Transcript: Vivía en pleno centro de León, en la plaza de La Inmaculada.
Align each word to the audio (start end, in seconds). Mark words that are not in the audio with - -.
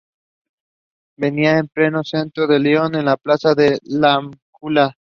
Vivía 1.15 1.59
en 1.59 1.67
pleno 1.67 2.03
centro 2.03 2.47
de 2.47 2.57
León, 2.57 2.95
en 2.95 3.05
la 3.05 3.17
plaza 3.17 3.53
de 3.53 3.77
La 3.83 4.19
Inmaculada. 4.19 4.95